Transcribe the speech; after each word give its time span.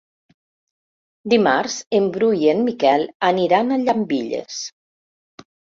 Dimarts 1.33 1.75
en 1.99 2.09
Bru 2.17 2.31
i 2.45 2.49
en 2.55 2.65
Miquel 2.71 3.05
aniran 3.31 3.71
a 3.77 3.81
Llambilles. 3.85 4.63